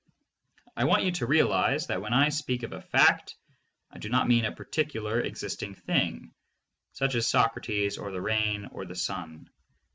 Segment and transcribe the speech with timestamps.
[0.75, 3.35] I want you to realize that when I speak of a fact
[3.91, 6.33] I do not mean a particular existing thing,
[6.93, 9.51] such as Socrates or the rain or the sun.